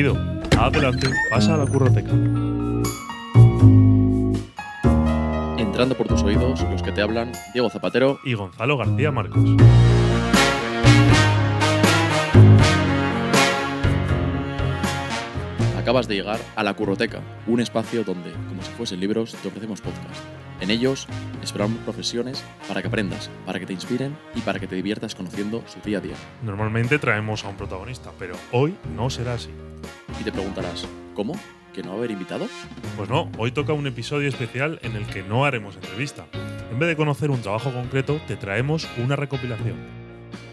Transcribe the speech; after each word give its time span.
Bienvenido. 0.00 0.40
Adelante, 0.58 1.10
pasa 1.28 1.54
a 1.54 1.58
la 1.58 1.66
curroteca. 1.66 2.10
Entrando 5.58 5.94
por 5.94 6.08
tus 6.08 6.22
oídos, 6.22 6.62
los 6.62 6.82
que 6.82 6.90
te 6.90 7.02
hablan, 7.02 7.32
Diego 7.52 7.68
Zapatero. 7.68 8.18
Y 8.24 8.32
Gonzalo 8.32 8.78
García 8.78 9.10
Marcos. 9.10 9.44
Acabas 15.78 16.08
de 16.08 16.14
llegar 16.14 16.40
a 16.56 16.62
La 16.62 16.72
Curroteca, 16.72 17.20
un 17.46 17.60
espacio 17.60 18.02
donde, 18.02 18.30
como 18.48 18.62
si 18.62 18.70
fuesen 18.70 19.00
libros, 19.00 19.34
te 19.34 19.48
ofrecemos 19.48 19.82
podcast. 19.82 20.49
En 20.60 20.70
ellos 20.70 21.06
exploramos 21.40 21.78
profesiones 21.78 22.44
para 22.68 22.82
que 22.82 22.88
aprendas, 22.88 23.30
para 23.46 23.58
que 23.58 23.66
te 23.66 23.72
inspiren 23.72 24.16
y 24.34 24.40
para 24.40 24.60
que 24.60 24.66
te 24.66 24.76
diviertas 24.76 25.14
conociendo 25.14 25.64
su 25.66 25.80
día 25.80 25.98
a 25.98 26.00
día. 26.02 26.16
Normalmente 26.42 26.98
traemos 26.98 27.44
a 27.44 27.48
un 27.48 27.56
protagonista, 27.56 28.12
pero 28.18 28.36
hoy 28.52 28.76
no 28.94 29.08
será 29.08 29.34
así. 29.34 29.48
Y 30.20 30.24
te 30.24 30.30
preguntarás, 30.30 30.86
¿cómo? 31.14 31.34
¿Que 31.72 31.82
no 31.82 31.90
va 31.90 31.94
a 31.94 31.98
haber 31.98 32.10
invitado? 32.10 32.46
Pues 32.96 33.08
no, 33.08 33.30
hoy 33.38 33.52
toca 33.52 33.72
un 33.72 33.86
episodio 33.86 34.28
especial 34.28 34.78
en 34.82 34.96
el 34.96 35.06
que 35.06 35.22
no 35.22 35.46
haremos 35.46 35.76
entrevista. 35.76 36.26
En 36.70 36.78
vez 36.78 36.90
de 36.90 36.96
conocer 36.96 37.30
un 37.30 37.40
trabajo 37.40 37.72
concreto, 37.72 38.20
te 38.28 38.36
traemos 38.36 38.86
una 38.98 39.16
recopilación. 39.16 39.76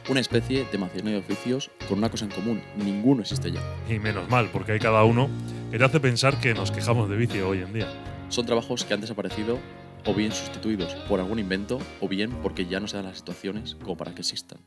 Una 0.10 0.22
especie 0.22 0.66
de 0.72 0.78
manzana 0.78 1.12
de 1.12 1.18
oficios 1.18 1.70
con 1.90 1.98
una 1.98 2.10
cosa 2.10 2.24
en 2.24 2.32
común, 2.32 2.62
ninguno 2.78 3.24
existe 3.24 3.52
ya. 3.52 3.62
Y 3.90 4.00
menos 4.00 4.30
mal, 4.30 4.48
porque 4.54 4.72
hay 4.72 4.80
cada 4.80 5.04
uno 5.04 5.30
que 5.70 5.78
te 5.78 5.84
hace 5.84 6.00
pensar 6.00 6.40
que 6.40 6.54
nos 6.54 6.72
quejamos 6.72 7.10
de 7.10 7.18
vicio 7.18 7.50
hoy 7.50 7.60
en 7.60 7.74
día. 7.74 7.88
Son 8.30 8.46
trabajos 8.46 8.86
que 8.86 8.94
han 8.94 9.02
desaparecido 9.02 9.60
o 10.08 10.14
bien 10.14 10.32
sustituidos 10.32 10.96
por 11.10 11.20
algún 11.20 11.38
invento 11.38 11.80
o 12.00 12.08
bien 12.08 12.32
porque 12.42 12.66
ya 12.66 12.80
no 12.80 12.88
se 12.88 12.96
dan 12.96 13.08
las 13.08 13.18
situaciones 13.18 13.76
como 13.76 13.98
para 13.98 14.16
que 14.16 14.22
existan. 14.22 14.60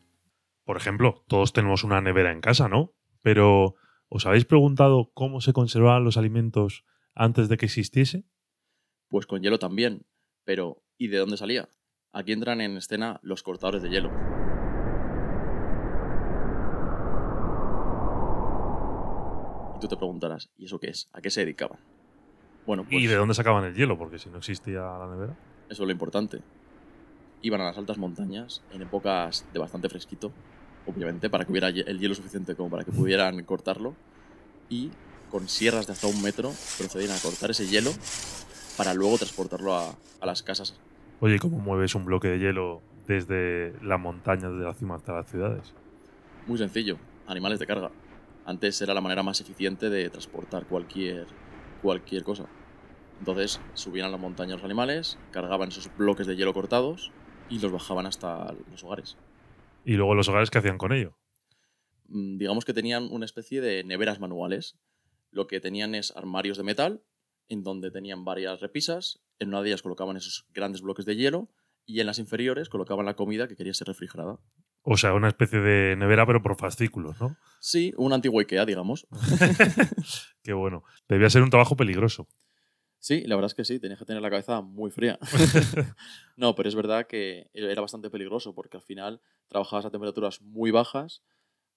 Por 0.64 0.76
ejemplo, 0.76 1.24
todos 1.28 1.52
tenemos 1.52 1.82
una 1.82 2.00
nevera 2.00 2.30
en 2.30 2.40
casa, 2.40 2.68
¿no? 2.68 2.92
Pero, 3.22 3.74
¿os 4.08 4.26
habéis 4.26 4.44
preguntado 4.44 5.10
cómo 5.14 5.40
se 5.40 5.52
conservaban 5.52 6.04
los 6.04 6.16
alimentos 6.16 6.84
antes 7.14 7.48
de 7.48 7.56
que 7.56 7.66
existiese? 7.66 8.24
Pues 9.08 9.26
con 9.26 9.42
hielo 9.42 9.58
también. 9.58 10.06
Pero, 10.44 10.84
¿y 10.98 11.08
de 11.08 11.18
dónde 11.18 11.38
salía? 11.38 11.68
Aquí 12.12 12.32
entran 12.32 12.60
en 12.60 12.76
escena 12.76 13.18
los 13.22 13.42
cortadores 13.42 13.82
de 13.82 13.88
hielo. 13.88 14.10
Y 19.76 19.80
tú 19.80 19.88
te 19.88 19.96
preguntarás, 19.96 20.50
¿y 20.56 20.66
eso 20.66 20.78
qué 20.78 20.88
es? 20.88 21.08
¿A 21.12 21.20
qué 21.20 21.30
se 21.30 21.40
dedicaban? 21.40 21.80
Bueno, 22.66 22.84
pues 22.84 23.02
¿Y 23.02 23.06
de 23.06 23.14
dónde 23.16 23.34
sacaban 23.34 23.64
el 23.64 23.74
hielo? 23.74 23.98
Porque 23.98 24.18
si 24.18 24.28
no 24.30 24.38
existía 24.38 24.80
la 24.80 25.08
nevera. 25.10 25.34
eso 25.68 25.82
es 25.82 25.86
lo 25.86 25.90
importante. 25.92 26.40
Iban 27.42 27.60
a 27.62 27.64
las 27.64 27.78
altas 27.78 27.96
montañas 27.98 28.62
en 28.72 28.82
épocas 28.82 29.46
de 29.52 29.58
bastante 29.58 29.88
fresquito, 29.88 30.30
obviamente, 30.86 31.30
para 31.30 31.44
que 31.44 31.52
hubiera 31.52 31.68
el 31.68 31.98
hielo 31.98 32.14
suficiente 32.14 32.54
como 32.54 32.70
para 32.70 32.84
que 32.84 32.92
pudieran 32.92 33.42
cortarlo. 33.44 33.94
Y 34.68 34.90
con 35.30 35.48
sierras 35.48 35.86
de 35.86 35.94
hasta 35.94 36.06
un 36.06 36.20
metro 36.22 36.52
procedían 36.78 37.12
a 37.12 37.18
cortar 37.18 37.50
ese 37.50 37.66
hielo 37.66 37.90
para 38.76 38.94
luego 38.94 39.16
transportarlo 39.16 39.74
a, 39.74 39.94
a 40.20 40.26
las 40.26 40.42
casas. 40.42 40.78
Oye, 41.20 41.38
¿cómo 41.38 41.58
mueves 41.58 41.94
un 41.94 42.04
bloque 42.04 42.28
de 42.28 42.38
hielo 42.38 42.82
desde 43.06 43.72
la 43.82 43.96
montaña, 43.98 44.48
desde 44.48 44.64
la 44.64 44.74
cima 44.74 44.96
hasta 44.96 45.12
las 45.14 45.30
ciudades? 45.30 45.72
Muy 46.46 46.58
sencillo, 46.58 46.96
animales 47.26 47.58
de 47.58 47.66
carga. 47.66 47.90
Antes 48.44 48.80
era 48.82 48.94
la 48.94 49.00
manera 49.00 49.22
más 49.22 49.40
eficiente 49.40 49.90
de 49.90 50.08
transportar 50.10 50.66
cualquier, 50.66 51.26
cualquier 51.82 52.24
cosa. 52.24 52.46
Entonces 53.18 53.60
subían 53.74 54.06
a 54.06 54.10
la 54.10 54.16
montaña 54.16 54.54
los 54.54 54.64
animales, 54.64 55.18
cargaban 55.30 55.68
esos 55.68 55.94
bloques 55.96 56.26
de 56.26 56.36
hielo 56.36 56.54
cortados 56.54 57.12
y 57.48 57.58
los 57.58 57.70
bajaban 57.70 58.06
hasta 58.06 58.52
los 58.70 58.82
hogares. 58.84 59.16
Y 59.84 59.94
luego 59.94 60.14
los 60.14 60.28
hogares, 60.28 60.50
¿qué 60.50 60.58
hacían 60.58 60.78
con 60.78 60.92
ello? 60.92 61.18
Mm, 62.08 62.38
Digamos 62.38 62.64
que 62.64 62.72
tenían 62.72 63.08
una 63.10 63.24
especie 63.24 63.60
de 63.60 63.84
neveras 63.84 64.20
manuales. 64.20 64.78
Lo 65.30 65.46
que 65.46 65.60
tenían 65.60 65.94
es 65.94 66.16
armarios 66.16 66.56
de 66.56 66.64
metal, 66.64 67.02
en 67.48 67.62
donde 67.62 67.90
tenían 67.90 68.24
varias 68.24 68.60
repisas. 68.60 69.20
En 69.38 69.48
una 69.48 69.62
de 69.62 69.68
ellas 69.68 69.82
colocaban 69.82 70.16
esos 70.16 70.46
grandes 70.52 70.82
bloques 70.82 71.04
de 71.04 71.16
hielo 71.16 71.48
y 71.86 72.00
en 72.00 72.06
las 72.06 72.18
inferiores 72.18 72.68
colocaban 72.68 73.06
la 73.06 73.16
comida 73.16 73.48
que 73.48 73.56
quería 73.56 73.74
ser 73.74 73.88
refrigerada. 73.88 74.38
O 74.82 74.96
sea, 74.96 75.12
una 75.14 75.28
especie 75.28 75.60
de 75.60 75.96
nevera, 75.96 76.26
pero 76.26 76.42
por 76.42 76.56
fascículos, 76.56 77.20
¿no? 77.20 77.36
Sí, 77.60 77.92
un 77.96 78.12
antiguo 78.12 78.40
IKEA, 78.40 78.64
digamos. 78.64 79.06
Qué 80.42 80.52
bueno. 80.52 80.84
Debía 81.08 81.28
ser 81.28 81.42
un 81.42 81.50
trabajo 81.50 81.76
peligroso. 81.76 82.26
Sí, 82.98 83.22
la 83.26 83.34
verdad 83.34 83.50
es 83.50 83.54
que 83.54 83.64
sí, 83.64 83.78
tenías 83.78 83.98
que 83.98 84.04
tener 84.04 84.22
la 84.22 84.30
cabeza 84.30 84.60
muy 84.60 84.90
fría. 84.90 85.18
no, 86.36 86.54
pero 86.54 86.68
es 86.68 86.74
verdad 86.74 87.06
que 87.06 87.50
era 87.54 87.80
bastante 87.80 88.10
peligroso 88.10 88.54
porque 88.54 88.76
al 88.76 88.82
final 88.82 89.20
trabajabas 89.48 89.86
a 89.86 89.90
temperaturas 89.90 90.40
muy 90.42 90.70
bajas, 90.70 91.22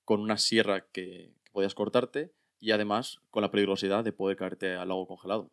con 0.06 0.20
una 0.20 0.38
sierra 0.38 0.86
que, 0.92 1.34
que 1.46 1.52
podías 1.52 1.76
cortarte 1.76 2.34
y 2.60 2.72
además 2.72 3.20
con 3.30 3.42
la 3.42 3.52
peligrosidad 3.52 4.04
de 4.04 4.12
poder 4.12 4.38
caerte 4.38 4.76
al 4.76 4.90
lago 4.90 5.08
congelado. 5.08 5.50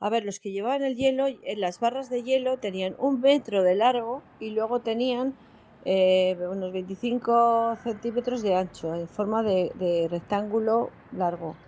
A 0.00 0.10
ver, 0.10 0.24
los 0.24 0.38
que 0.38 0.52
llevaban 0.52 0.82
el 0.82 0.96
hielo, 0.96 1.26
en 1.28 1.60
las 1.60 1.80
barras 1.80 2.10
de 2.10 2.22
hielo 2.22 2.58
tenían 2.58 2.94
un 2.98 3.20
metro 3.20 3.62
de 3.62 3.74
largo 3.74 4.22
y 4.38 4.50
luego 4.50 4.80
tenían 4.80 5.34
eh, 5.84 6.36
unos 6.50 6.72
25 6.72 7.76
centímetros 7.82 8.42
de 8.42 8.54
ancho, 8.54 8.94
en 8.94 9.08
forma 9.08 9.42
de, 9.42 10.08
rectángulo 10.10 10.94
largo. 11.10 11.58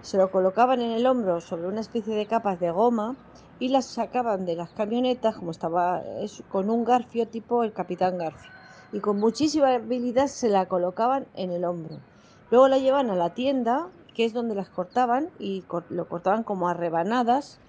Se 0.00 0.18
lo 0.18 0.30
colocaban 0.30 0.80
en 0.82 0.92
el 0.92 1.06
hombro 1.06 1.40
sobre 1.40 1.68
una 1.68 1.80
especie 1.80 2.14
de 2.16 2.26
capas 2.26 2.60
de 2.60 2.70
goma 2.70 3.16
y 3.58 3.68
las 3.68 3.86
sacaban 3.92 4.44
de 4.44 4.56
las 4.56 4.72
camionetas, 4.72 5.36
como 5.36 5.50
estaba 5.50 6.02
es- 6.20 6.44
con 6.48 6.70
un 6.70 6.84
garfio 6.84 7.28
tipo 7.28 7.62
el 7.64 7.72
Capitán 7.72 8.18
Garfio. 8.18 8.52
Y 8.90 9.00
con 9.00 9.18
muchísima 9.18 9.72
habilidad 9.74 10.26
se 10.26 10.48
la 10.50 10.66
colocaban 10.66 11.28
en 11.34 11.50
el 11.52 11.64
hombro. 11.64 12.02
Luego 12.50 12.68
la 12.68 12.78
llevan 12.78 13.10
a 13.10 13.16
la 13.16 13.32
tienda, 13.34 13.90
que 14.14 14.24
es 14.26 14.32
donde 14.34 14.54
las 14.54 14.68
cortaban, 14.70 15.30
y 15.38 15.62
cor- 15.62 15.86
lo 15.88 16.08
cortaban 16.08 16.44
como 16.44 16.68
a 16.68 16.74
rebanadas 16.74 17.62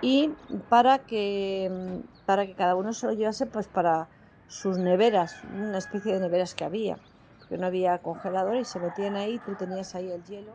y 0.00 0.36
para 0.68 1.00
que 1.06 1.68
mm, 1.70 2.00
para 2.24 2.46
que 2.46 2.54
cada 2.54 2.76
uno 2.76 2.92
se 2.92 3.06
lo 3.06 3.12
llevase 3.12 3.46
pues 3.46 3.68
para 3.68 4.08
sus 4.48 4.78
neveras, 4.78 5.42
una 5.54 5.78
especie 5.78 6.14
de 6.14 6.20
neveras 6.20 6.54
que 6.54 6.64
había, 6.64 6.98
porque 7.38 7.58
no 7.58 7.66
había 7.66 7.98
congelador 7.98 8.56
y 8.56 8.64
se 8.64 8.80
metían 8.80 9.14
ahí, 9.16 9.38
tú 9.44 9.54
tenías 9.54 9.94
ahí 9.94 10.10
el 10.10 10.24
hielo. 10.24 10.54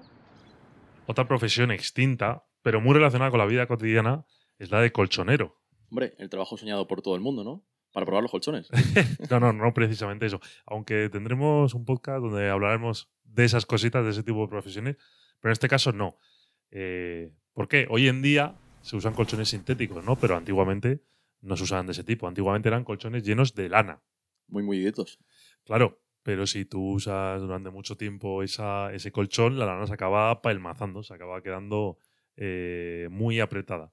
Otra 1.05 1.27
profesión 1.27 1.71
extinta, 1.71 2.43
pero 2.61 2.81
muy 2.81 2.93
relacionada 2.93 3.31
con 3.31 3.39
la 3.39 3.45
vida 3.45 3.67
cotidiana, 3.67 4.25
es 4.57 4.71
la 4.71 4.81
de 4.81 4.91
colchonero. 4.91 5.59
Hombre, 5.89 6.15
el 6.17 6.29
trabajo 6.29 6.57
soñado 6.57 6.87
por 6.87 7.01
todo 7.01 7.15
el 7.15 7.21
mundo, 7.21 7.43
¿no? 7.43 7.63
Para 7.91 8.05
probar 8.05 8.23
los 8.23 8.31
colchones. 8.31 8.67
No, 9.29 9.39
no, 9.39 9.53
no 9.53 9.73
precisamente 9.73 10.25
eso. 10.25 10.39
Aunque 10.65 11.09
tendremos 11.09 11.73
un 11.75 11.85
podcast 11.85 12.21
donde 12.21 12.49
hablaremos 12.49 13.11
de 13.23 13.45
esas 13.45 13.65
cositas, 13.65 14.03
de 14.03 14.11
ese 14.11 14.23
tipo 14.23 14.41
de 14.41 14.47
profesiones, 14.47 14.97
pero 15.39 15.51
en 15.51 15.53
este 15.53 15.67
caso 15.67 15.91
no. 15.91 16.17
Eh, 16.71 17.31
¿Por 17.53 17.67
qué? 17.67 17.85
Hoy 17.89 18.07
en 18.07 18.21
día 18.23 18.55
se 18.81 18.95
usan 18.95 19.13
colchones 19.13 19.49
sintéticos, 19.49 20.03
¿no? 20.03 20.15
Pero 20.15 20.35
antiguamente 20.35 21.03
no 21.43 21.55
se 21.55 21.63
usaban 21.63 21.85
de 21.85 21.91
ese 21.91 22.03
tipo. 22.03 22.27
Antiguamente 22.27 22.69
eran 22.69 22.83
colchones 22.83 23.23
llenos 23.23 23.53
de 23.53 23.69
lana. 23.69 24.01
Muy, 24.47 24.63
muy 24.63 24.77
iditos. 24.77 25.19
Claro, 25.63 26.01
pero 26.23 26.47
si 26.47 26.65
tú 26.65 26.93
usas 26.93 27.41
durante 27.41 27.69
mucho 27.69 27.97
tiempo 27.97 28.43
esa, 28.43 28.93
ese 28.93 29.11
colchón, 29.11 29.59
la 29.59 29.65
lana 29.65 29.85
se 29.85 29.93
acaba 29.93 30.41
pelmazando, 30.41 31.03
se 31.03 31.13
acaba 31.13 31.41
quedando 31.43 31.97
eh, 32.37 33.07
muy 33.11 33.39
apretada. 33.39 33.91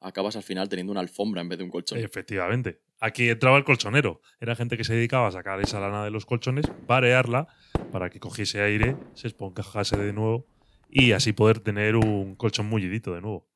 Acabas 0.00 0.36
al 0.36 0.42
final 0.42 0.68
teniendo 0.68 0.92
una 0.92 1.00
alfombra 1.00 1.40
en 1.40 1.48
vez 1.48 1.58
de 1.58 1.64
un 1.64 1.70
colchón. 1.70 1.98
Efectivamente. 1.98 2.82
Aquí 3.00 3.28
entraba 3.28 3.56
el 3.56 3.64
colchonero. 3.64 4.20
Era 4.40 4.54
gente 4.54 4.76
que 4.76 4.84
se 4.84 4.94
dedicaba 4.94 5.28
a 5.28 5.32
sacar 5.32 5.60
esa 5.60 5.80
lana 5.80 6.04
de 6.04 6.10
los 6.10 6.26
colchones, 6.26 6.66
parearla 6.86 7.48
para 7.90 8.10
que 8.10 8.20
cogiese 8.20 8.60
aire, 8.60 8.96
se 9.14 9.26
esponjase 9.26 9.96
de 9.96 10.12
nuevo 10.12 10.46
y 10.88 11.12
así 11.12 11.32
poder 11.32 11.60
tener 11.60 11.96
un 11.96 12.36
colchón 12.36 12.66
mullidito 12.66 13.14
de 13.14 13.20
nuevo. 13.20 13.48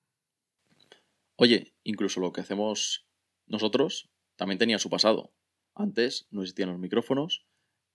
Oye, 1.37 1.75
incluso 1.84 2.21
lo 2.21 2.32
que 2.32 2.41
hacemos 2.41 3.08
nosotros 3.48 4.10
también 4.36 4.59
tenía 4.59 4.78
su 4.78 4.91
pasado. 4.91 5.33
Antes 5.74 6.27
no 6.30 6.42
existían 6.42 6.71
los 6.71 6.78
micrófonos 6.78 7.47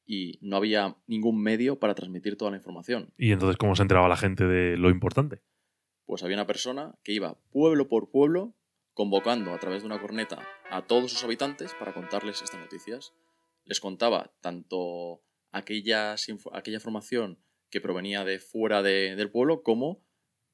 y 0.05 0.37
no 0.41 0.57
había 0.57 0.97
ningún 1.07 1.41
medio 1.41 1.79
para 1.79 1.95
transmitir 1.95 2.37
toda 2.37 2.51
la 2.51 2.57
información. 2.57 3.13
Y 3.17 3.31
entonces, 3.31 3.57
¿cómo 3.57 3.75
se 3.75 3.81
enteraba 3.83 4.07
la 4.07 4.17
gente 4.17 4.45
de 4.45 4.77
lo 4.77 4.89
importante? 4.89 5.41
Pues 6.05 6.23
había 6.23 6.35
una 6.35 6.47
persona 6.47 6.95
que 7.03 7.13
iba 7.13 7.39
pueblo 7.51 7.87
por 7.87 8.11
pueblo 8.11 8.55
convocando 8.93 9.53
a 9.53 9.59
través 9.59 9.81
de 9.81 9.87
una 9.87 9.99
corneta 10.01 10.45
a 10.69 10.85
todos 10.85 11.11
sus 11.11 11.23
habitantes 11.23 11.73
para 11.79 11.93
contarles 11.93 12.41
estas 12.41 12.59
noticias. 12.59 13.13
Les 13.65 13.79
contaba 13.79 14.33
tanto 14.41 15.23
aquellas, 15.51 16.27
aquella 16.51 16.77
información 16.77 17.39
que 17.69 17.79
provenía 17.81 18.23
de 18.25 18.39
fuera 18.39 18.83
de- 18.83 19.15
del 19.15 19.31
pueblo 19.31 19.63
como 19.63 20.03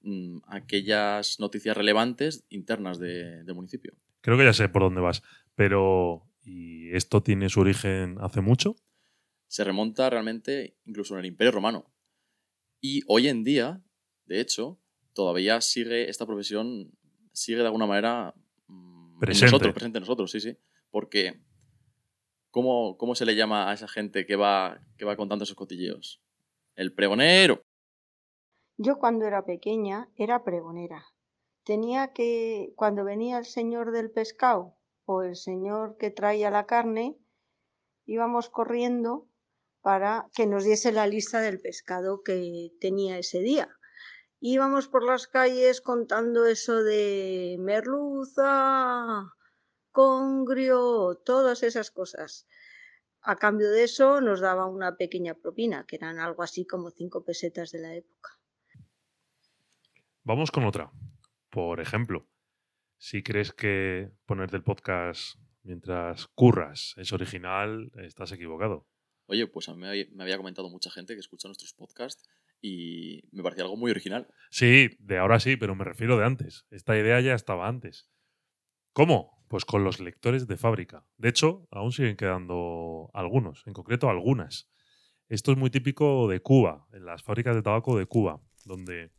mm, 0.01 0.39
aquellas 0.47 1.39
noticias 1.39 1.75
relevantes 1.75 2.45
internas 2.49 2.99
de- 2.99 3.43
del 3.43 3.55
municipio. 3.55 3.97
Creo 4.21 4.37
que 4.37 4.45
ya 4.45 4.53
sé 4.53 4.69
por 4.69 4.81
dónde 4.81 5.01
vas, 5.01 5.23
pero 5.55 6.23
¿y 6.43 6.95
esto 6.95 7.21
tiene 7.23 7.49
su 7.49 7.61
origen 7.61 8.17
hace 8.19 8.41
mucho? 8.41 8.75
se 9.49 9.63
remonta 9.63 10.09
realmente 10.09 10.77
incluso 10.85 11.15
en 11.15 11.21
el 11.21 11.25
Imperio 11.25 11.51
Romano. 11.51 11.91
Y 12.79 13.01
hoy 13.07 13.27
en 13.27 13.43
día, 13.43 13.81
de 14.25 14.39
hecho, 14.39 14.79
todavía 15.13 15.59
sigue 15.59 16.07
esta 16.09 16.25
profesión, 16.25 16.91
sigue 17.33 17.57
de 17.57 17.65
alguna 17.65 17.87
manera 17.87 18.33
mm, 18.67 19.13
en 19.15 19.19
Presente. 19.19 19.45
nosotros, 19.47 19.73
presente 19.73 19.97
en 19.97 20.03
nosotros, 20.03 20.31
sí, 20.31 20.39
sí. 20.39 20.55
Porque, 20.91 21.41
¿cómo, 22.51 22.95
¿cómo 22.97 23.15
se 23.15 23.25
le 23.25 23.35
llama 23.35 23.69
a 23.69 23.73
esa 23.73 23.87
gente 23.87 24.25
que 24.25 24.35
va, 24.35 24.79
que 24.97 25.03
va 25.05 25.17
contando 25.17 25.43
esos 25.43 25.57
cotilleos? 25.57 26.21
El 26.75 26.93
pregonero. 26.93 27.63
Yo 28.77 28.97
cuando 28.99 29.25
era 29.25 29.45
pequeña 29.45 30.09
era 30.15 30.43
pregonera. 30.43 31.05
Tenía 31.69 32.13
que, 32.13 32.73
cuando 32.75 33.03
venía 33.03 33.37
el 33.37 33.45
señor 33.45 33.91
del 33.91 34.09
pescado 34.09 34.75
o 35.05 35.21
el 35.21 35.35
señor 35.35 35.97
que 35.99 36.09
traía 36.09 36.49
la 36.49 36.65
carne, 36.65 37.15
íbamos 38.07 38.49
corriendo 38.49 39.27
para 39.81 40.31
que 40.33 40.47
nos 40.47 40.63
diese 40.63 40.91
la 40.91 41.05
lista 41.05 41.41
del 41.41 41.61
pescado 41.61 42.23
que 42.23 42.71
tenía 42.81 43.19
ese 43.19 43.41
día. 43.41 43.69
Íbamos 44.39 44.87
por 44.87 45.03
las 45.03 45.27
calles 45.27 45.79
contando 45.79 46.47
eso 46.47 46.81
de 46.81 47.57
merluza, 47.59 49.31
congrio, 49.91 51.21
todas 51.23 51.61
esas 51.61 51.91
cosas. 51.91 52.47
A 53.21 53.35
cambio 53.35 53.69
de 53.69 53.83
eso 53.83 54.21
nos 54.21 54.39
daba 54.39 54.65
una 54.65 54.97
pequeña 54.97 55.35
propina, 55.35 55.85
que 55.85 55.97
eran 55.97 56.17
algo 56.17 56.41
así 56.41 56.65
como 56.65 56.89
cinco 56.89 57.23
pesetas 57.23 57.69
de 57.69 57.79
la 57.79 57.93
época. 57.93 58.39
Vamos 60.23 60.49
con 60.49 60.65
otra. 60.65 60.91
Por 61.59 61.81
ejemplo, 61.81 62.25
si 62.97 63.21
crees 63.21 63.51
que 63.51 64.11
ponerte 64.25 64.55
el 64.55 64.63
podcast 64.63 65.37
mientras 65.61 66.27
curras 66.27 66.93
es 66.95 67.11
original, 67.11 67.91
estás 67.97 68.31
equivocado. 68.31 68.87
Oye, 69.25 69.45
pues 69.45 69.67
a 69.67 69.75
mí 69.75 69.81
me 69.81 70.23
había 70.23 70.37
comentado 70.37 70.69
mucha 70.69 70.89
gente 70.89 71.15
que 71.15 71.19
escucha 71.19 71.49
nuestros 71.49 71.73
podcasts 71.73 72.29
y 72.61 73.23
me 73.33 73.43
parecía 73.43 73.65
algo 73.65 73.75
muy 73.75 73.91
original. 73.91 74.25
Sí, 74.49 74.91
de 74.99 75.17
ahora 75.17 75.41
sí, 75.41 75.57
pero 75.57 75.75
me 75.75 75.83
refiero 75.83 76.17
de 76.17 76.23
antes. 76.23 76.65
Esta 76.71 76.97
idea 76.97 77.19
ya 77.19 77.33
estaba 77.33 77.67
antes. 77.67 78.09
¿Cómo? 78.93 79.43
Pues 79.49 79.65
con 79.65 79.83
los 79.83 79.99
lectores 79.99 80.47
de 80.47 80.55
fábrica. 80.55 81.05
De 81.17 81.27
hecho, 81.27 81.67
aún 81.71 81.91
siguen 81.91 82.15
quedando 82.15 83.11
algunos, 83.13 83.67
en 83.67 83.73
concreto 83.73 84.09
algunas. 84.09 84.71
Esto 85.27 85.51
es 85.51 85.57
muy 85.57 85.69
típico 85.69 86.29
de 86.29 86.39
Cuba, 86.39 86.87
en 86.93 87.05
las 87.05 87.21
fábricas 87.21 87.53
de 87.53 87.63
tabaco 87.63 87.97
de 87.97 88.05
Cuba, 88.05 88.41
donde 88.63 89.11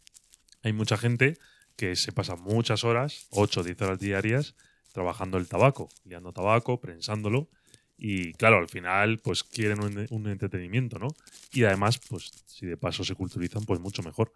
hay 0.63 0.73
mucha 0.73 0.97
gente 0.97 1.37
que 1.81 1.97
se 1.97 2.13
pasa 2.13 2.37
muchas 2.37 2.85
horas, 2.85 3.27
8 3.31 3.61
o 3.61 3.65
10 3.65 3.81
horas 3.81 3.99
diarias, 3.99 4.55
trabajando 4.93 5.39
el 5.39 5.49
tabaco, 5.49 5.89
liando 6.05 6.31
tabaco, 6.31 6.79
prensándolo. 6.79 7.49
Y 7.97 8.35
claro, 8.35 8.59
al 8.59 8.69
final, 8.69 9.19
pues 9.21 9.43
quieren 9.43 9.79
un, 10.11 10.29
entretenimiento, 10.29 10.99
¿no? 10.99 11.09
Y 11.55 11.65
además, 11.65 11.99
pues 12.07 12.33
si 12.45 12.67
de 12.67 12.77
paso 12.77 13.03
se 13.03 13.15
culturizan, 13.15 13.65
pues 13.65 13.81
mucho 13.81 14.03
mejor. 14.03 14.31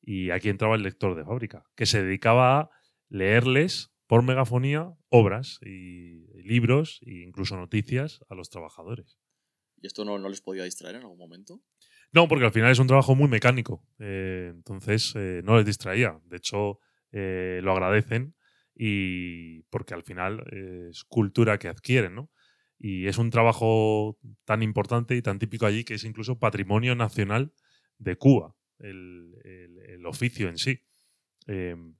Y 0.00 0.30
aquí 0.30 0.48
entraba 0.48 0.74
el 0.74 0.84
lector 0.84 1.14
de 1.14 1.22
fábrica, 1.22 1.64
que 1.74 1.84
se 1.84 2.02
dedicaba 2.02 2.60
a 2.60 2.70
leerles 3.10 3.90
por 4.06 4.22
megafonía 4.22 4.90
obras 5.10 5.58
y 5.60 6.24
libros 6.44 7.00
e 7.04 7.24
incluso 7.26 7.58
noticias 7.58 8.24
a 8.30 8.34
los 8.34 8.48
trabajadores. 8.48 9.18
¿Y 9.82 9.86
esto 9.86 10.06
no, 10.06 10.18
no 10.18 10.30
les 10.30 10.40
podía 10.40 10.64
distraer 10.64 10.96
en 10.96 11.02
algún 11.02 11.18
momento? 11.18 11.60
No, 12.10 12.26
porque 12.26 12.46
al 12.46 12.52
final 12.52 12.70
es 12.72 12.78
un 12.78 12.86
trabajo 12.86 13.14
muy 13.14 13.28
mecánico. 13.28 13.84
Eh, 13.98 14.50
entonces 14.54 15.12
eh, 15.14 15.42
no 15.44 15.58
les 15.58 15.66
distraía. 15.66 16.18
De 16.24 16.38
hecho, 16.38 16.80
eh, 17.12 17.60
lo 17.62 17.72
agradecen 17.72 18.34
y 18.74 19.62
porque 19.64 19.94
al 19.94 20.02
final 20.02 20.44
es 20.52 21.04
cultura 21.04 21.58
que 21.58 21.68
adquieren, 21.68 22.14
¿no? 22.14 22.30
Y 22.78 23.06
es 23.06 23.16
un 23.16 23.30
trabajo 23.30 24.18
tan 24.44 24.62
importante 24.62 25.16
y 25.16 25.22
tan 25.22 25.38
típico 25.38 25.64
allí 25.64 25.84
que 25.84 25.94
es 25.94 26.04
incluso 26.04 26.38
patrimonio 26.38 26.94
nacional 26.94 27.52
de 27.98 28.16
Cuba, 28.16 28.54
el, 28.78 29.32
oficio 30.04 30.48
en 30.48 30.58
sí. 30.58 30.84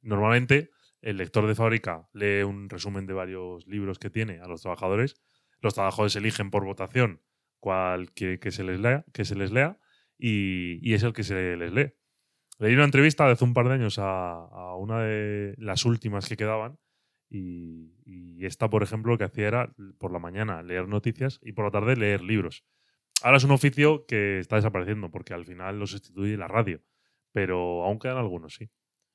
normalmente 0.03 0.70
el 1.06 1.19
lector 1.19 1.47
de 1.47 1.55
fábrica 1.55 2.08
lee 2.12 2.43
un 2.43 2.69
resumen 2.69 3.06
de 3.06 3.14
varios 3.14 3.67
libros 3.67 3.99
que 3.99 4.11
tiene 4.11 4.41
a 4.41 4.49
los 4.49 4.62
trabajadores. 4.62 5.17
Los 5.61 5.75
trabajadores 5.75 6.17
eligen 6.17 6.50
por 6.50 6.64
votación 6.64 7.23
cuál 7.61 8.12
quiere 8.12 8.38
que 8.38 8.50
se 8.50 8.64
les 8.64 8.81
lea, 8.81 9.05
que 9.12 9.25
se 9.25 9.37
les 9.37 9.53
lea 9.53 9.79
y, 10.19 10.94
es 10.94 11.03
el 11.03 11.12
que 11.12 11.23
se 11.23 11.56
les 11.56 11.73
lee. 11.73 11.93
Leí 12.58 12.75
una 12.75 12.85
entrevista 12.85 13.26
de 13.26 13.32
hace 13.32 13.44
un 13.44 13.55
par 13.55 13.69
de 13.69 13.75
años 13.75 13.99
a, 13.99 14.75
una 14.76 15.03
de 15.03 15.55
las 15.58 15.85
últimas 15.85 16.29
que 16.29 16.37
quedaban 16.37 16.79
y, 17.29 18.44
esta, 18.44 18.70
por 18.70 18.82
ejemplo, 18.82 19.12
lo 19.12 19.19
que 19.19 19.25
hacía 19.25 19.49
era 19.49 19.75
por 19.99 20.12
la 20.12 20.19
mañana 20.19 20.62
leer 20.62 20.88
noticias 20.88 21.41
y 21.43 21.53
por 21.53 21.64
la 21.64 21.70
tarde 21.70 21.97
leer 21.97 22.23
libros. 22.23 22.64
Ahora 23.23 23.38
es 23.38 23.44
un 23.44 23.50
oficio 23.50 24.06
que 24.06 24.38
está 24.38 24.56
desapareciendo 24.56 25.11
porque 25.11 25.35
al 25.35 25.44
final 25.44 25.79
lo 25.79 25.87
sustituye 25.87 26.37
la 26.37 26.47
radio, 26.47 26.82
pero 27.32 27.85
aún 27.85 27.99
quedan 27.99 28.19
algunos, 28.19 28.55
sí. 28.55 28.70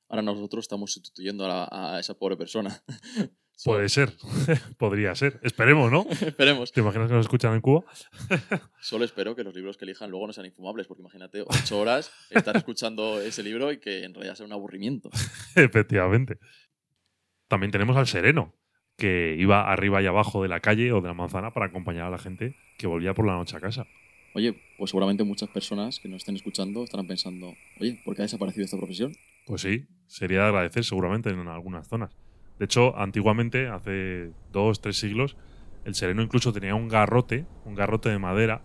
Ahora 0.08 0.22
nosotros 0.22 0.64
estamos 0.64 0.92
sustituyendo 0.92 1.46
a 1.48 1.98
esa 1.98 2.14
pobre 2.14 2.36
persona. 2.36 2.84
Puede 3.64 3.88
ser, 3.88 4.12
podría 4.78 5.14
ser. 5.14 5.38
Esperemos, 5.42 5.90
¿no? 5.90 6.06
Esperemos. 6.10 6.72
¿Te 6.72 6.80
imaginas 6.80 7.08
que 7.08 7.14
nos 7.14 7.26
escuchan 7.26 7.54
en 7.54 7.60
Cuba? 7.60 7.84
Solo 8.80 9.04
espero 9.04 9.36
que 9.36 9.44
los 9.44 9.54
libros 9.54 9.76
que 9.76 9.84
elijan 9.84 10.10
luego 10.10 10.26
no 10.26 10.32
sean 10.32 10.46
infumables, 10.46 10.86
porque 10.86 11.02
imagínate 11.02 11.42
ocho 11.42 11.80
horas 11.80 12.12
estar 12.30 12.56
escuchando 12.56 13.20
ese 13.20 13.42
libro 13.42 13.70
y 13.72 13.78
que 13.78 14.04
en 14.04 14.14
realidad 14.14 14.34
sea 14.34 14.46
un 14.46 14.52
aburrimiento. 14.52 15.10
Efectivamente. 15.54 16.38
También 17.48 17.70
tenemos 17.70 17.96
al 17.96 18.06
Sereno, 18.06 18.54
que 18.96 19.36
iba 19.38 19.70
arriba 19.70 20.02
y 20.02 20.06
abajo 20.06 20.42
de 20.42 20.48
la 20.48 20.60
calle 20.60 20.92
o 20.92 21.00
de 21.00 21.08
la 21.08 21.14
manzana 21.14 21.52
para 21.52 21.66
acompañar 21.66 22.06
a 22.06 22.10
la 22.10 22.18
gente 22.18 22.56
que 22.78 22.86
volvía 22.86 23.14
por 23.14 23.26
la 23.26 23.34
noche 23.34 23.56
a 23.56 23.60
casa. 23.60 23.86
Oye, 24.34 24.54
pues 24.78 24.90
seguramente 24.90 25.24
muchas 25.24 25.50
personas 25.50 26.00
que 26.00 26.08
nos 26.08 26.18
estén 26.18 26.36
escuchando 26.36 26.82
estarán 26.82 27.06
pensando, 27.06 27.54
oye, 27.78 28.00
¿por 28.04 28.16
qué 28.16 28.22
ha 28.22 28.24
desaparecido 28.24 28.64
esta 28.64 28.78
profesión? 28.78 29.12
Pues 29.44 29.60
sí, 29.60 29.86
sería 30.06 30.40
de 30.40 30.46
agradecer 30.46 30.84
seguramente 30.84 31.28
en 31.28 31.46
algunas 31.48 31.86
zonas. 31.86 32.16
De 32.58 32.66
hecho, 32.66 32.96
antiguamente, 32.96 33.68
hace 33.68 34.30
dos, 34.52 34.80
tres 34.80 34.98
siglos, 34.98 35.36
el 35.84 35.94
sereno 35.94 36.22
incluso 36.22 36.52
tenía 36.52 36.74
un 36.74 36.88
garrote, 36.88 37.46
un 37.64 37.74
garrote 37.74 38.08
de 38.08 38.18
madera 38.18 38.62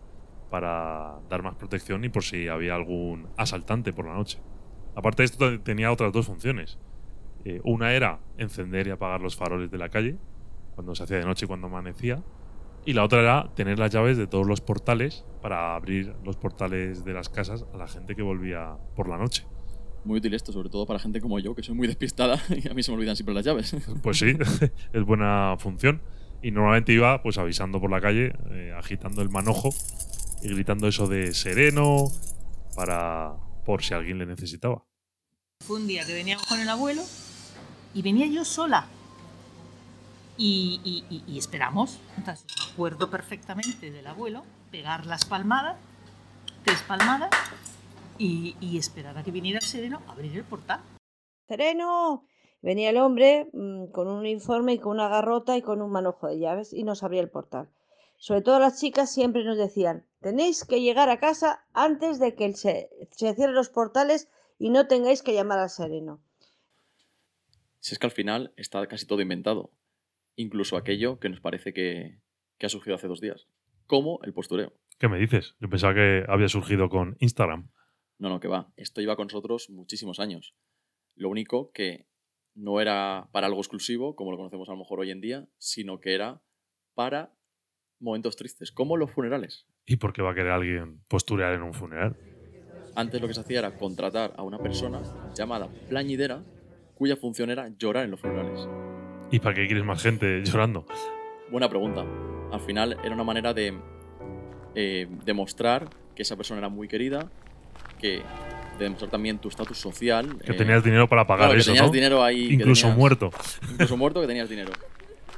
para 0.49 1.15
dar 1.29 1.43
más 1.43 1.55
protección 1.55 2.03
y 2.03 2.09
por 2.09 2.23
si 2.23 2.47
había 2.47 2.75
algún 2.75 3.27
asaltante 3.37 3.93
por 3.93 4.05
la 4.05 4.13
noche. 4.13 4.39
Aparte 4.95 5.23
de 5.23 5.25
esto, 5.25 5.59
tenía 5.61 5.91
otras 5.91 6.13
dos 6.13 6.27
funciones. 6.27 6.79
Eh, 7.45 7.61
una 7.63 7.93
era 7.93 8.19
encender 8.37 8.87
y 8.87 8.91
apagar 8.91 9.21
los 9.21 9.35
faroles 9.35 9.71
de 9.71 9.77
la 9.77 9.89
calle, 9.89 10.17
cuando 10.75 10.95
se 10.95 11.03
hacía 11.03 11.17
de 11.17 11.25
noche 11.25 11.45
y 11.45 11.47
cuando 11.47 11.67
amanecía. 11.67 12.23
Y 12.85 12.93
la 12.93 13.03
otra 13.03 13.21
era 13.21 13.49
tener 13.55 13.79
las 13.79 13.91
llaves 13.91 14.17
de 14.17 14.27
todos 14.27 14.47
los 14.47 14.61
portales 14.61 15.25
para 15.41 15.75
abrir 15.75 16.15
los 16.23 16.37
portales 16.37 17.03
de 17.03 17.13
las 17.13 17.29
casas 17.29 17.65
a 17.73 17.77
la 17.77 17.87
gente 17.87 18.15
que 18.15 18.21
volvía 18.21 18.77
por 18.95 19.09
la 19.09 19.17
noche 19.17 19.45
muy 20.07 20.17
útil 20.17 20.33
esto, 20.33 20.51
sobre 20.51 20.69
todo 20.69 20.85
para 20.85 20.99
gente 20.99 21.21
como 21.21 21.39
yo, 21.39 21.53
que 21.53 21.63
soy 21.63 21.75
muy 21.75 21.87
despistada 21.87 22.41
y 22.49 22.67
a 22.67 22.73
mí 22.73 22.83
se 22.83 22.91
me 22.91 22.97
olvidan 22.97 23.15
siempre 23.15 23.35
las 23.35 23.45
llaves. 23.45 23.75
Pues 24.01 24.19
sí, 24.19 24.37
es 24.93 25.03
buena 25.03 25.55
función. 25.59 26.01
Y 26.41 26.51
normalmente 26.51 26.93
iba 26.93 27.21
pues 27.23 27.37
avisando 27.37 27.81
por 27.81 27.89
la 27.89 27.99
calle, 27.99 28.33
eh, 28.51 28.73
agitando 28.77 29.21
el 29.21 29.29
manojo 29.29 29.69
y 30.43 30.49
gritando 30.49 30.87
eso 30.87 31.07
de 31.07 31.33
sereno 31.33 32.05
para 32.75 33.33
por 33.65 33.83
si 33.83 33.93
alguien 33.93 34.19
le 34.19 34.25
necesitaba. 34.27 34.83
Fue 35.65 35.77
un 35.77 35.87
día 35.87 36.05
que 36.05 36.13
veníamos 36.13 36.45
con 36.45 36.59
el 36.59 36.69
abuelo 36.69 37.01
y 37.93 38.01
venía 38.03 38.27
yo 38.27 38.45
sola. 38.45 38.87
Y, 40.39 41.03
y 41.25 41.37
esperamos. 41.39 41.99
Entonces 42.15 42.45
me 42.55 42.71
acuerdo 42.71 43.09
perfectamente 43.09 43.89
del 43.89 44.05
abuelo 44.05 44.43
pegar 44.71 45.07
las 45.07 45.25
palmadas, 45.25 45.77
tres 46.63 46.81
palmadas, 46.83 47.29
y, 48.17 48.77
esperar 48.77 49.17
a 49.17 49.23
que 49.23 49.31
viniera 49.31 49.59
el 49.59 49.65
sereno 49.65 50.01
a 50.07 50.11
abrir 50.11 50.35
el 50.35 50.43
portal. 50.43 50.81
¡Sereno! 51.47 52.25
Venía 52.61 52.89
el 52.89 52.97
hombre 52.97 53.49
mm, 53.53 53.87
con 53.91 54.07
un 54.07 54.19
uniforme 54.19 54.73
y 54.73 54.79
con 54.79 54.93
una 54.93 55.07
garrota 55.07 55.57
y 55.57 55.61
con 55.61 55.81
un 55.81 55.91
manojo 55.91 56.27
de 56.27 56.39
llaves 56.39 56.73
y 56.73 56.83
nos 56.83 57.03
abría 57.03 57.21
el 57.21 57.29
portal. 57.29 57.69
Sobre 58.17 58.41
todo 58.41 58.59
las 58.59 58.79
chicas 58.79 59.13
siempre 59.13 59.43
nos 59.43 59.57
decían, 59.57 60.05
tenéis 60.21 60.65
que 60.65 60.81
llegar 60.81 61.09
a 61.09 61.19
casa 61.19 61.65
antes 61.73 62.19
de 62.19 62.33
que 62.33 62.51
se, 62.53 62.89
cierren 63.11 63.53
los 63.53 63.69
portales 63.69 64.27
y 64.57 64.71
no 64.71 64.87
tengáis 64.87 65.21
que 65.21 65.33
llamar 65.33 65.59
al 65.59 65.69
sereno. 65.69 66.19
Si 67.79 67.93
es 67.93 67.99
que 67.99 68.07
al 68.07 68.11
final 68.11 68.53
está 68.57 68.85
casi 68.87 69.05
todo 69.05 69.21
inventado, 69.21 69.71
incluso 70.35 70.77
aquello 70.77 71.19
que 71.19 71.29
nos 71.29 71.41
parece 71.41 71.73
que, 71.73 72.19
que 72.57 72.65
ha 72.65 72.69
surgido 72.69 72.95
hace 72.95 73.07
dos 73.07 73.21
días, 73.21 73.47
como 73.85 74.19
el 74.23 74.33
postureo. 74.33 74.73
¿Qué 74.97 75.07
me 75.07 75.19
dices? 75.19 75.55
Yo 75.59 75.69
pensaba 75.69 75.93
que 75.93 76.25
había 76.27 76.49
surgido 76.49 76.89
con 76.89 77.17
Instagram. 77.19 77.69
No, 78.19 78.29
no, 78.29 78.39
que 78.39 78.47
va. 78.47 78.71
Esto 78.75 79.01
iba 79.01 79.15
con 79.15 79.27
nosotros 79.27 79.69
muchísimos 79.69 80.19
años. 80.19 80.55
Lo 81.15 81.29
único 81.29 81.71
que 81.71 82.07
no 82.55 82.81
era 82.81 83.29
para 83.31 83.47
algo 83.47 83.59
exclusivo, 83.59 84.15
como 84.15 84.31
lo 84.31 84.37
conocemos 84.37 84.67
a 84.69 84.71
lo 84.71 84.79
mejor 84.79 84.99
hoy 84.99 85.11
en 85.11 85.21
día, 85.21 85.47
sino 85.57 85.99
que 85.99 86.15
era 86.15 86.41
para 86.95 87.31
momentos 87.99 88.35
tristes, 88.35 88.71
como 88.71 88.97
los 88.97 89.11
funerales. 89.11 89.67
¿Y 89.85 89.97
por 89.97 90.13
qué 90.13 90.21
va 90.21 90.31
a 90.31 90.35
querer 90.35 90.51
alguien 90.51 91.01
posturear 91.07 91.53
en 91.53 91.61
un 91.61 91.73
funeral? 91.73 92.15
Antes 92.95 93.21
lo 93.21 93.27
que 93.27 93.35
se 93.35 93.41
hacía 93.41 93.59
era 93.59 93.77
contratar 93.77 94.33
a 94.37 94.43
una 94.43 94.57
persona 94.57 95.01
llamada 95.35 95.69
plañidera, 95.87 96.43
cuya 96.95 97.15
función 97.15 97.51
era 97.51 97.69
llorar 97.77 98.05
en 98.05 98.11
los 98.11 98.19
funerales. 98.19 98.67
¿Y 99.29 99.39
para 99.39 99.55
qué 99.55 99.67
quieres 99.67 99.85
más 99.85 100.01
gente 100.01 100.41
llorando? 100.43 100.85
Buena 101.51 101.69
pregunta. 101.69 102.05
Al 102.51 102.59
final 102.61 102.97
era 103.03 103.13
una 103.13 103.23
manera 103.23 103.53
de 103.53 103.79
eh, 104.73 105.07
demostrar 105.25 105.89
que 106.15 106.23
esa 106.23 106.35
persona 106.35 106.57
era 106.59 106.69
muy 106.69 106.87
querida 106.87 107.31
que 107.97 108.21
demostrar 108.77 109.09
también 109.09 109.39
tu 109.39 109.49
estatus 109.49 109.77
social. 109.77 110.37
Que 110.39 110.53
tenías 110.53 110.83
dinero 110.83 111.07
para 111.07 111.25
pagar 111.25 111.55
eso, 111.55 111.71
que 111.71 111.77
tenías 111.77 111.91
dinero 111.91 112.23
ahí. 112.23 112.53
Incluso 112.53 112.89
muerto. 112.91 113.31
Incluso 113.71 113.97
muerto 113.97 114.21
que 114.21 114.27
tenías 114.27 114.49
dinero. 114.49 114.71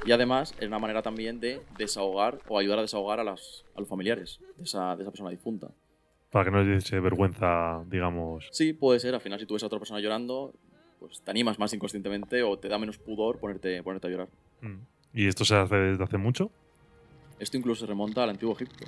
Y 0.04 0.12
además 0.12 0.54
era 0.58 0.68
una 0.68 0.78
manera 0.78 1.02
también 1.02 1.40
de 1.40 1.60
desahogar 1.76 2.38
o 2.48 2.58
ayudar 2.58 2.78
a 2.78 2.82
desahogar 2.82 3.20
a, 3.20 3.24
las, 3.24 3.64
a 3.76 3.80
los 3.80 3.88
familiares 3.88 4.40
de 4.56 4.64
esa, 4.64 4.96
de 4.96 5.02
esa 5.02 5.10
persona 5.10 5.30
difunta. 5.30 5.68
Para 6.30 6.44
que 6.44 6.50
no 6.50 6.62
les 6.62 6.84
diese 6.84 7.00
vergüenza, 7.00 7.82
digamos. 7.86 8.48
Sí, 8.52 8.72
puede 8.72 9.00
ser. 9.00 9.14
Al 9.14 9.20
final, 9.20 9.40
si 9.40 9.46
tú 9.46 9.54
ves 9.54 9.62
a 9.62 9.66
otra 9.66 9.78
persona 9.78 10.00
llorando, 10.00 10.54
pues 11.00 11.20
te 11.22 11.30
animas 11.30 11.58
más 11.58 11.72
inconscientemente 11.72 12.42
o 12.42 12.58
te 12.58 12.68
da 12.68 12.78
menos 12.78 12.98
pudor 12.98 13.38
ponerte, 13.38 13.82
ponerte 13.82 14.06
a 14.06 14.10
llorar. 14.10 14.28
Mm. 14.60 14.76
¿Y 15.12 15.26
esto 15.26 15.44
se 15.44 15.56
hace 15.56 15.74
desde 15.74 16.04
hace 16.04 16.18
mucho? 16.18 16.50
Esto 17.40 17.56
incluso 17.56 17.80
se 17.80 17.86
remonta 17.86 18.22
al 18.22 18.30
antiguo 18.30 18.54
Egipto. 18.54 18.86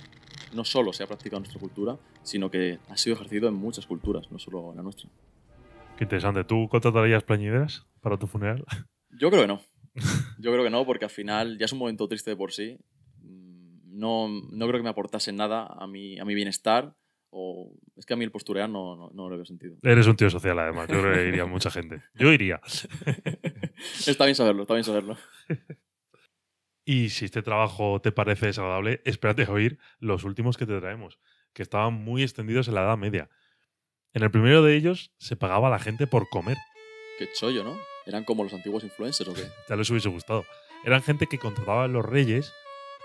No 0.54 0.64
solo 0.64 0.92
se 0.92 1.02
ha 1.02 1.06
practicado 1.06 1.38
en 1.38 1.42
nuestra 1.42 1.60
cultura, 1.60 1.96
sino 2.22 2.50
que 2.50 2.78
ha 2.88 2.96
sido 2.96 3.16
ejercido 3.16 3.48
en 3.48 3.54
muchas 3.54 3.86
culturas, 3.86 4.30
no 4.30 4.38
solo 4.38 4.70
en 4.70 4.76
la 4.76 4.82
nuestra. 4.82 5.08
Qué 5.96 6.04
interesante. 6.04 6.44
¿Tú 6.44 6.68
contratarías 6.68 7.22
plañideras 7.22 7.86
para 8.00 8.16
tu 8.18 8.26
funeral? 8.26 8.64
Yo 9.10 9.30
creo 9.30 9.42
que 9.42 9.48
no. 9.48 9.60
Yo 10.38 10.50
creo 10.52 10.64
que 10.64 10.70
no, 10.70 10.84
porque 10.86 11.04
al 11.04 11.10
final 11.10 11.58
ya 11.58 11.66
es 11.66 11.72
un 11.72 11.78
momento 11.78 12.08
triste 12.08 12.30
de 12.30 12.36
por 12.36 12.52
sí. 12.52 12.78
Mm, 13.20 13.98
No, 13.98 14.28
no 14.28 14.66
creo 14.68 14.78
que 14.80 14.84
me 14.84 14.88
aportase 14.90 15.32
nada 15.32 15.66
a 15.66 15.86
mi, 15.86 16.18
a 16.18 16.24
mi 16.24 16.34
bienestar. 16.34 16.94
O 17.34 17.72
es 17.96 18.04
que 18.04 18.12
a 18.12 18.16
mí 18.18 18.24
el 18.24 18.30
posturear 18.30 18.68
no, 18.68 18.94
no, 18.94 19.10
no 19.14 19.30
le 19.30 19.36
veo 19.36 19.46
sentido. 19.46 19.76
Eres 19.82 20.06
un 20.06 20.16
tío 20.16 20.28
social, 20.28 20.58
además. 20.58 20.86
Yo 20.88 21.00
creo 21.00 21.14
que 21.14 21.28
iría 21.28 21.46
mucha 21.46 21.70
gente. 21.70 22.02
Yo 22.14 22.30
iría. 22.30 22.60
está 24.06 24.26
bien 24.26 24.34
saberlo, 24.34 24.62
está 24.62 24.74
bien 24.74 24.84
saberlo. 24.84 25.16
Y 26.84 27.10
si 27.10 27.26
este 27.26 27.42
trabajo 27.42 28.00
te 28.00 28.10
parece 28.12 28.46
desagradable, 28.46 29.00
espérate 29.04 29.44
a 29.44 29.50
oír 29.50 29.78
los 29.98 30.24
últimos 30.24 30.56
que 30.56 30.66
te 30.66 30.78
traemos, 30.80 31.18
que 31.52 31.62
estaban 31.62 31.94
muy 31.94 32.22
extendidos 32.22 32.68
en 32.68 32.74
la 32.74 32.82
Edad 32.82 32.98
Media. 32.98 33.30
En 34.12 34.22
el 34.22 34.30
primero 34.30 34.62
de 34.62 34.76
ellos 34.76 35.12
se 35.18 35.36
pagaba 35.36 35.68
a 35.68 35.70
la 35.70 35.78
gente 35.78 36.06
por 36.06 36.28
comer. 36.28 36.56
Qué 37.18 37.28
chollo, 37.32 37.62
¿no? 37.62 37.78
¿Eran 38.04 38.24
como 38.24 38.42
los 38.42 38.52
antiguos 38.52 38.82
influencers 38.84 39.30
o 39.30 39.34
qué? 39.34 39.42
Ya 39.68 39.76
les 39.76 39.88
hubiese 39.90 40.08
gustado. 40.08 40.44
Eran 40.84 41.02
gente 41.02 41.28
que 41.28 41.38
contrataba 41.38 41.84
a 41.84 41.88
los 41.88 42.04
reyes 42.04 42.52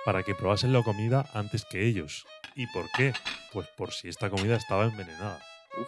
para 0.06 0.24
que 0.24 0.34
probasen 0.34 0.74
la 0.74 0.82
comida 0.82 1.30
antes 1.34 1.66
que 1.66 1.86
ellos. 1.86 2.26
¿Y 2.56 2.66
por 2.68 2.90
qué? 2.96 3.14
Pues 3.54 3.68
por 3.78 3.92
si 3.94 4.08
esta 4.10 4.30
comida 4.30 4.56
estaba 4.56 4.86
envenenada. 4.86 5.40
Uf, 5.80 5.88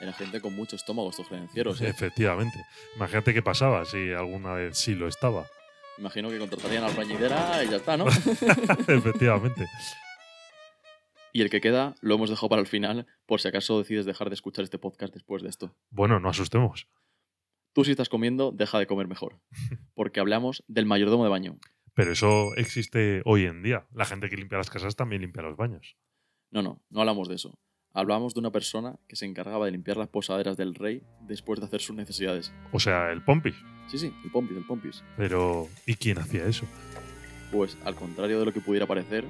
era 0.00 0.12
gente 0.12 0.40
con 0.40 0.54
mucho 0.56 0.76
estómago 0.76 1.10
estos 1.10 1.28
financieros, 1.28 1.80
¿eh? 1.82 1.88
Efectivamente. 1.88 2.64
Imagínate 2.96 3.34
qué 3.34 3.42
pasaba 3.42 3.84
si 3.84 4.12
alguna 4.12 4.54
vez 4.54 4.78
sí 4.78 4.94
lo 4.94 5.08
estaba. 5.08 5.46
Imagino 5.98 6.30
que 6.30 6.38
contratarían 6.38 6.84
a 6.84 6.88
la 6.88 6.94
plañidera 6.94 7.64
y 7.64 7.68
ya 7.68 7.76
está, 7.76 7.96
¿no? 7.96 8.06
Efectivamente. 8.88 9.66
y 11.32 11.42
el 11.42 11.50
que 11.50 11.60
queda 11.60 11.94
lo 12.00 12.14
hemos 12.14 12.30
dejado 12.30 12.48
para 12.48 12.60
el 12.60 12.68
final, 12.68 13.06
por 13.26 13.40
si 13.40 13.48
acaso 13.48 13.78
decides 13.78 14.06
dejar 14.06 14.28
de 14.28 14.34
escuchar 14.34 14.64
este 14.64 14.78
podcast 14.78 15.12
después 15.12 15.42
de 15.42 15.48
esto. 15.48 15.74
Bueno, 15.90 16.20
no 16.20 16.28
asustemos. 16.28 16.88
Tú 17.72 17.84
si 17.84 17.90
estás 17.90 18.08
comiendo, 18.08 18.52
deja 18.52 18.78
de 18.78 18.86
comer 18.86 19.08
mejor. 19.08 19.40
Porque 19.94 20.20
hablamos 20.20 20.64
del 20.68 20.86
mayordomo 20.86 21.24
de 21.24 21.30
baño. 21.30 21.58
Pero 21.94 22.12
eso 22.12 22.54
existe 22.56 23.22
hoy 23.24 23.44
en 23.44 23.62
día. 23.62 23.86
La 23.92 24.04
gente 24.04 24.30
que 24.30 24.36
limpia 24.36 24.58
las 24.58 24.70
casas 24.70 24.94
también 24.94 25.22
limpia 25.22 25.42
los 25.42 25.56
baños. 25.56 25.96
No, 26.50 26.62
no, 26.62 26.80
no 26.90 27.00
hablamos 27.00 27.28
de 27.28 27.34
eso. 27.34 27.58
Hablamos 27.94 28.34
de 28.34 28.40
una 28.40 28.50
persona 28.50 28.96
que 29.08 29.16
se 29.16 29.26
encargaba 29.26 29.66
de 29.66 29.72
limpiar 29.72 29.96
las 29.96 30.08
posaderas 30.08 30.56
del 30.56 30.74
rey 30.74 31.02
después 31.20 31.58
de 31.60 31.66
hacer 31.66 31.80
sus 31.80 31.96
necesidades. 31.96 32.52
O 32.72 32.78
sea, 32.78 33.10
el 33.10 33.22
pompis. 33.22 33.54
Sí, 33.88 33.98
sí, 33.98 34.12
el 34.24 34.30
pompis, 34.30 34.56
el 34.56 34.64
pompis. 34.66 35.02
Pero, 35.16 35.68
¿y 35.86 35.94
quién 35.94 36.18
hacía 36.18 36.46
eso? 36.46 36.66
Pues 37.50 37.76
al 37.84 37.94
contrario 37.94 38.38
de 38.38 38.44
lo 38.44 38.52
que 38.52 38.60
pudiera 38.60 38.86
parecer, 38.86 39.24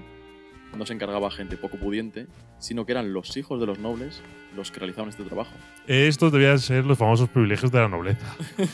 no 0.77 0.85
se 0.85 0.93
encargaba 0.93 1.31
gente 1.31 1.57
poco 1.57 1.79
pudiente, 1.79 2.27
sino 2.59 2.85
que 2.85 2.93
eran 2.93 3.13
los 3.13 3.37
hijos 3.37 3.61
de 3.61 3.67
los 3.67 3.79
nobles 3.79 4.23
los 4.57 4.71
que 4.71 4.81
realizaban 4.81 5.09
este 5.11 5.25
trabajo. 5.25 5.53
Estos 5.87 6.33
debían 6.33 6.59
ser 6.59 6.85
los 6.85 6.99
famosos 6.99 7.29
privilegios 7.29 7.71
de 7.71 7.79
la 7.79 7.89
nobleza. 7.89 8.37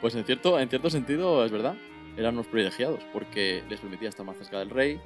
Pues 0.00 0.14
en 0.16 0.24
cierto, 0.26 0.60
en 0.60 0.68
cierto 0.68 0.90
sentido 0.90 1.46
es 1.46 1.50
verdad, 1.50 1.76
eran 2.18 2.34
unos 2.34 2.46
privilegiados, 2.48 3.00
porque 3.10 3.62
les 3.70 3.80
permitía 3.80 4.10
estar 4.10 4.26
más 4.26 4.36
cerca 4.36 4.58
del 4.58 4.68
rey, 4.68 5.00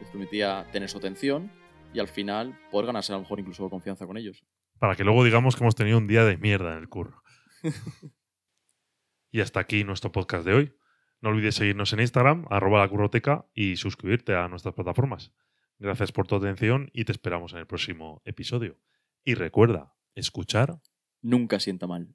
les 0.00 0.10
permitía 0.10 0.66
tener 0.72 0.88
su 0.88 0.98
atención 0.98 1.52
y 1.92 2.00
al 2.00 2.08
final 2.08 2.58
poder 2.70 2.86
ganarse 2.86 3.12
a 3.12 3.16
lo 3.16 3.22
mejor 3.22 3.40
incluso 3.40 3.68
confianza 3.68 4.06
con 4.06 4.16
ellos. 4.16 4.44
Para 4.78 4.96
que 4.96 5.04
luego 5.04 5.24
digamos 5.24 5.56
que 5.56 5.64
hemos 5.64 5.74
tenido 5.74 5.98
un 5.98 6.06
día 6.06 6.24
de 6.24 6.36
mierda 6.36 6.72
en 6.72 6.78
el 6.78 6.88
curro. 6.88 7.22
y 9.30 9.40
hasta 9.40 9.60
aquí 9.60 9.84
nuestro 9.84 10.12
podcast 10.12 10.46
de 10.46 10.54
hoy. 10.54 10.74
No 11.20 11.28
olvides 11.28 11.56
seguirnos 11.56 11.92
en 11.92 12.00
Instagram, 12.00 12.46
arroba 12.48 12.78
la 12.80 12.88
curroteca, 12.88 13.46
y 13.52 13.76
suscribirte 13.76 14.34
a 14.34 14.48
nuestras 14.48 14.74
plataformas. 14.74 15.32
Gracias 15.78 16.12
por 16.12 16.26
tu 16.26 16.36
atención 16.36 16.90
y 16.94 17.04
te 17.04 17.12
esperamos 17.12 17.52
en 17.52 17.58
el 17.58 17.66
próximo 17.66 18.22
episodio. 18.24 18.78
Y 19.22 19.34
recuerda, 19.34 19.94
escuchar 20.14 20.80
Nunca 21.22 21.60
sienta 21.60 21.86
mal. 21.86 22.14